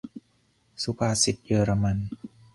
[0.83, 1.97] -สุภาษิตเยอรมัน